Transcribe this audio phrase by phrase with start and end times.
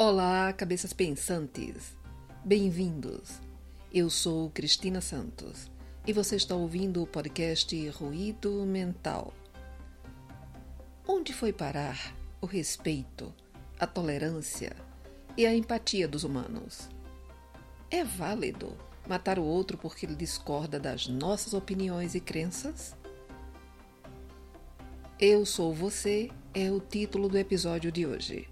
[0.00, 1.96] Olá, cabeças pensantes!
[2.44, 3.40] Bem-vindos!
[3.92, 5.68] Eu sou Cristina Santos
[6.06, 9.34] e você está ouvindo o podcast Ruído Mental.
[11.04, 13.34] Onde foi parar o respeito,
[13.76, 14.76] a tolerância
[15.36, 16.88] e a empatia dos humanos?
[17.90, 22.94] É válido matar o outro porque ele discorda das nossas opiniões e crenças?
[25.18, 28.48] Eu sou você é o título do episódio de hoje.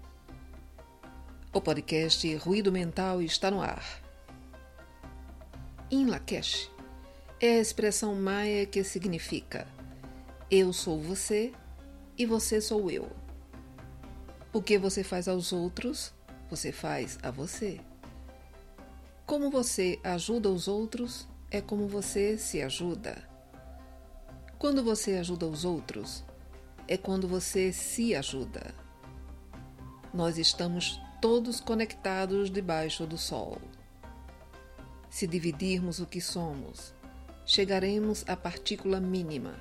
[1.53, 3.83] O podcast Ruído Mental está no ar.
[5.89, 6.69] In Lakesh
[7.39, 9.65] é a expressão maia que significa
[10.51, 11.53] eu sou você
[12.17, 13.09] e você sou eu.
[14.51, 16.13] O que você faz aos outros,
[16.49, 17.79] você faz a você.
[19.25, 23.27] Como você ajuda os outros é como você se ajuda.
[24.59, 26.25] Quando você ajuda os outros,
[26.87, 28.75] é quando você se ajuda.
[30.13, 33.59] Nós estamos todos conectados debaixo do sol.
[35.09, 36.93] Se dividirmos o que somos,
[37.45, 39.55] chegaremos à partícula mínima,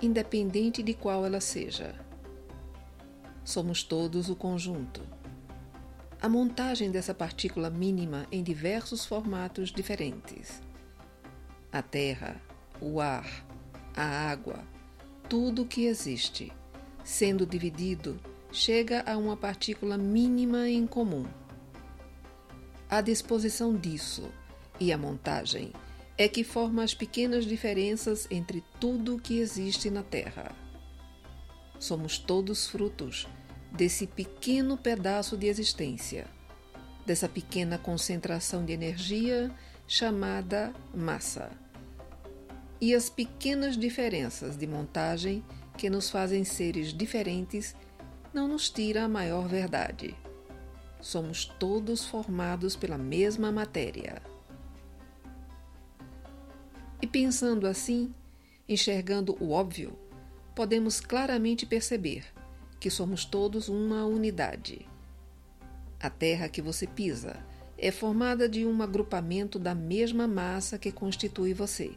[0.00, 1.94] independente de qual ela seja.
[3.44, 5.02] Somos todos o conjunto.
[6.20, 10.62] A montagem dessa partícula mínima em diversos formatos diferentes.
[11.70, 12.40] A terra,
[12.80, 13.46] o ar,
[13.94, 14.64] a água,
[15.28, 16.50] tudo o que existe,
[17.04, 18.18] sendo dividido,
[18.50, 21.26] chega a uma partícula mínima em comum.
[22.88, 24.30] A disposição disso
[24.80, 25.72] e a montagem
[26.16, 30.52] é que forma as pequenas diferenças entre tudo que existe na Terra.
[31.78, 33.28] Somos todos frutos
[33.70, 36.26] desse pequeno pedaço de existência,
[37.06, 39.50] dessa pequena concentração de energia
[39.86, 41.50] chamada massa
[42.80, 45.44] e as pequenas diferenças de montagem
[45.76, 47.74] que nos fazem seres diferentes
[48.32, 50.16] não nos tira a maior verdade.
[51.00, 54.20] Somos todos formados pela mesma matéria.
[57.00, 58.12] E pensando assim,
[58.68, 59.98] enxergando o óbvio,
[60.54, 62.24] podemos claramente perceber
[62.80, 64.86] que somos todos uma unidade.
[66.00, 67.36] A terra que você pisa
[67.78, 71.96] é formada de um agrupamento da mesma massa que constitui você.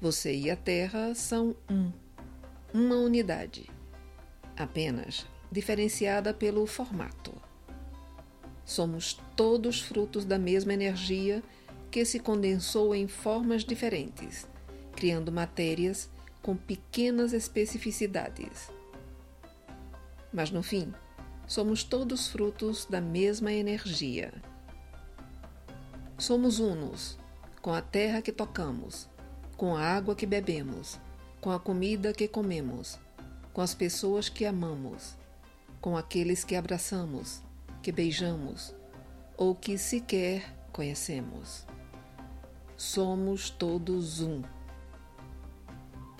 [0.00, 1.90] Você e a Terra são um,
[2.72, 3.68] uma unidade,
[4.62, 7.32] apenas diferenciada pelo formato.
[8.64, 11.42] Somos todos frutos da mesma energia
[11.90, 14.46] que se condensou em formas diferentes,
[14.94, 16.08] criando matérias
[16.40, 18.70] com pequenas especificidades.
[20.32, 20.92] Mas no fim,
[21.46, 24.32] somos todos frutos da mesma energia.
[26.16, 27.18] Somos unos
[27.60, 29.08] com a terra que tocamos,
[29.56, 30.98] com a água que bebemos,
[31.40, 32.98] com a comida que comemos,
[33.52, 35.16] com as pessoas que amamos,
[35.80, 37.42] com aqueles que abraçamos,
[37.82, 38.74] que beijamos
[39.36, 41.66] ou que sequer conhecemos.
[42.76, 44.42] Somos todos um.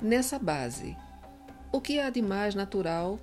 [0.03, 0.97] Nessa base,
[1.73, 3.19] o que há de mais natural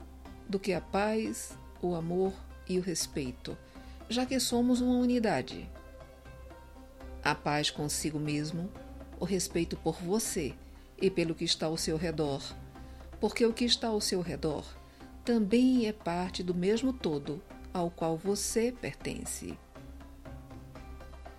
[0.47, 2.33] do que a paz, o amor
[2.67, 3.57] e o respeito,
[4.07, 5.69] já que somos uma unidade?
[7.23, 8.71] A paz consigo mesmo
[9.19, 10.53] o respeito por você
[11.01, 12.41] e pelo que está ao seu redor,
[13.19, 14.65] porque o que está ao seu redor
[15.23, 17.41] também é parte do mesmo todo
[17.73, 19.57] ao qual você pertence.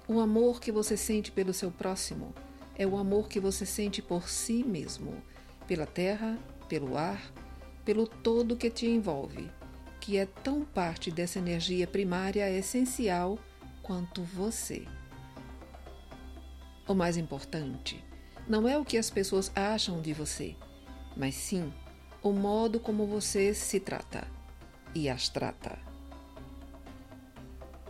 [0.06, 2.34] O amor que você sente pelo seu próximo
[2.76, 5.22] é o amor que você sente por si mesmo,
[5.66, 6.38] pela terra,
[6.68, 7.32] pelo ar,
[7.84, 9.50] pelo todo que te envolve,
[10.00, 13.38] que é tão parte dessa energia primária essencial
[13.82, 14.86] quanto você.
[16.86, 18.04] O mais importante
[18.46, 20.56] não é o que as pessoas acham de você,
[21.18, 21.72] mas sim
[22.22, 24.26] o modo como você se trata
[24.94, 25.78] e as trata.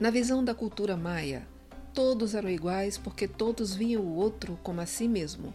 [0.00, 1.46] Na visão da cultura maia,
[1.92, 5.54] todos eram iguais porque todos viam o outro como a si mesmo,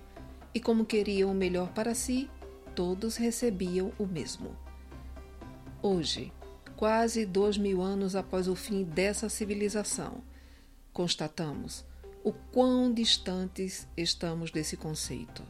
[0.54, 2.30] e como queriam o melhor para si,
[2.76, 4.56] todos recebiam o mesmo.
[5.82, 6.32] Hoje,
[6.76, 10.24] quase dois mil anos após o fim dessa civilização,
[10.92, 11.86] constatamos
[12.24, 15.44] o quão distantes estamos desse conceito.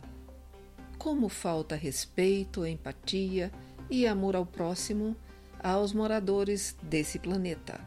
[1.04, 3.52] Como falta respeito, empatia
[3.90, 5.18] e amor ao próximo
[5.62, 7.78] aos moradores desse planeta.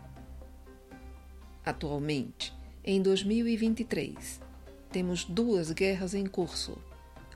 [1.64, 2.52] Atualmente,
[2.84, 4.38] em 2023,
[4.92, 6.76] temos duas guerras em curso: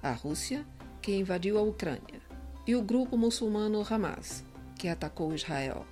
[0.03, 0.67] a Rússia,
[1.01, 2.21] que invadiu a Ucrânia,
[2.67, 4.45] e o grupo muçulmano Hamas,
[4.79, 5.87] que atacou Israel.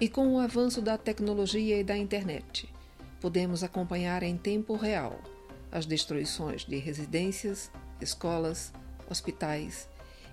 [0.00, 2.72] E com o avanço da tecnologia e da internet,
[3.20, 5.18] podemos acompanhar em tempo real
[5.74, 7.68] as destruições de residências,
[8.00, 8.72] escolas,
[9.10, 9.88] hospitais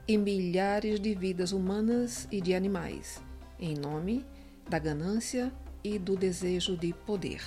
[0.07, 3.19] e milhares de vidas humanas e de animais,
[3.59, 4.23] em nome
[4.69, 5.51] da ganância
[5.83, 7.41] e do desejo de poder.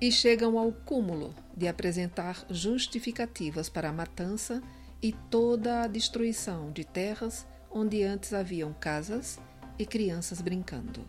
[0.00, 4.62] E chegam ao cúmulo de apresentar justificativas para a matança
[5.02, 9.38] e toda a destruição de terras onde antes haviam casas
[9.78, 11.04] e crianças brincando.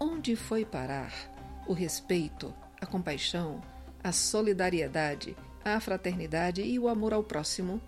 [0.00, 1.12] Onde foi parar
[1.66, 3.62] o respeito, a compaixão,
[4.02, 7.80] a solidariedade, a fraternidade e o amor ao próximo?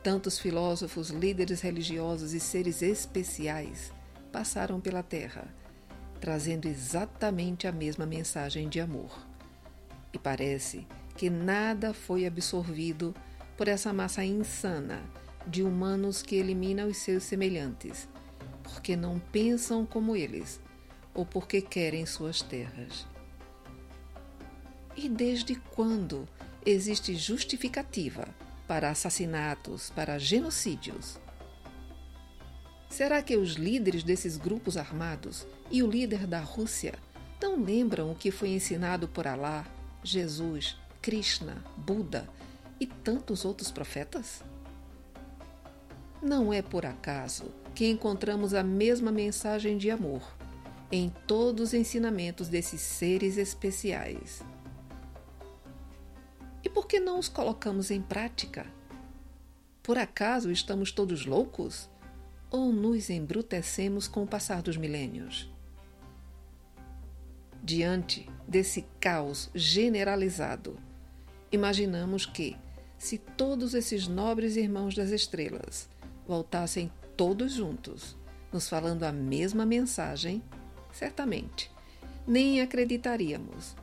[0.00, 3.92] Tantos filósofos, líderes religiosos e seres especiais
[4.30, 5.52] passaram pela Terra,
[6.20, 9.26] trazendo exatamente a mesma mensagem de amor.
[10.12, 10.86] E parece
[11.16, 13.12] que nada foi absorvido
[13.56, 15.02] por essa massa insana
[15.48, 18.08] de humanos que elimina os seus semelhantes,
[18.62, 20.60] porque não pensam como eles
[21.14, 23.06] ou porque querem suas terras.
[24.96, 26.28] E desde quando
[26.64, 28.28] existe justificativa
[28.66, 31.18] para assassinatos, para genocídios.
[32.88, 36.94] Será que os líderes desses grupos armados e o líder da Rússia
[37.40, 39.66] não lembram o que foi ensinado por Alá,
[40.02, 42.28] Jesus, Krishna, Buda
[42.78, 44.42] e tantos outros profetas?
[46.22, 50.39] Não é por acaso que encontramos a mesma mensagem de amor
[50.92, 54.42] em todos os ensinamentos desses seres especiais.
[56.64, 58.66] E por que não os colocamos em prática?
[59.82, 61.88] Por acaso estamos todos loucos?
[62.50, 65.52] Ou nos embrutecemos com o passar dos milênios?
[67.62, 70.76] Diante desse caos generalizado,
[71.52, 72.56] imaginamos que,
[72.98, 75.88] se todos esses nobres irmãos das estrelas
[76.26, 78.16] voltassem todos juntos,
[78.52, 80.42] nos falando a mesma mensagem,
[80.92, 81.70] certamente
[82.26, 83.76] nem acreditaríamos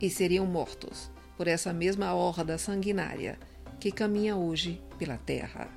[0.00, 3.38] e seriam mortos por essa mesma horda sanguinária
[3.78, 5.68] que caminha hoje pela Terra.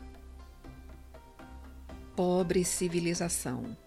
[2.16, 3.78] Pobre civilização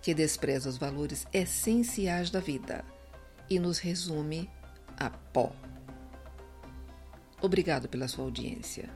[0.00, 2.84] que despreza os valores essenciais da vida
[3.50, 4.48] e nos resume
[4.96, 5.52] a pó.
[7.40, 8.88] Obrigado pela sua audiência.